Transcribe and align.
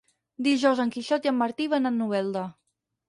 Dijous 0.47 0.79
en 0.85 0.93
Quixot 0.95 1.27
i 1.29 1.33
en 1.33 1.37
Martí 1.41 1.67
van 1.75 1.91
a 1.91 1.95
Novelda. 1.99 2.47